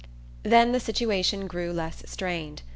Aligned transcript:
Then 0.41 0.71
the 0.71 0.79
situation 0.79 1.45
grew 1.45 1.71
less 1.71 2.01
strained. 2.09 2.63